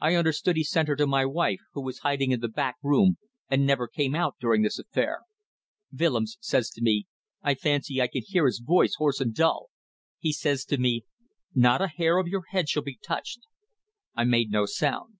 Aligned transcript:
I 0.00 0.14
understood 0.14 0.56
he 0.56 0.64
sent 0.64 0.88
her 0.88 0.96
to 0.96 1.06
my 1.06 1.26
wife, 1.26 1.60
who 1.74 1.82
was 1.82 1.98
hiding 1.98 2.30
in 2.30 2.40
the 2.40 2.48
back 2.48 2.76
room 2.82 3.18
and 3.50 3.66
never 3.66 3.86
came 3.86 4.14
out 4.14 4.36
during 4.40 4.62
this 4.62 4.78
affair. 4.78 5.24
Willems 5.92 6.38
says 6.40 6.70
to 6.70 6.80
me 6.80 7.06
I 7.42 7.54
fancy 7.54 8.00
I 8.00 8.06
can 8.06 8.22
hear 8.26 8.46
his 8.46 8.62
voice, 8.64 8.94
hoarse 8.96 9.20
and 9.20 9.34
dull 9.34 9.68
he 10.20 10.32
says 10.32 10.64
to 10.64 10.78
me: 10.78 11.04
'Not 11.54 11.82
a 11.82 11.88
hair 11.88 12.16
of 12.16 12.26
your 12.26 12.44
head 12.48 12.70
shall 12.70 12.82
be 12.82 12.96
touched.' 13.06 13.40
I 14.16 14.24
made 14.24 14.50
no 14.50 14.64
sound. 14.64 15.18